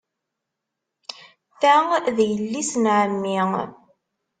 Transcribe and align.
Ta 1.59 1.75
d 2.15 2.17
yelli-s 2.29 2.71
n 2.77 2.85
ɛemmi. 2.99 3.39